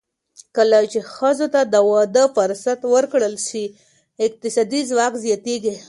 [0.55, 3.65] کله چې ښځو ته د ودې فرصت ورکړل شي،
[4.25, 5.73] اقتصادي ځواک زیاتېږي.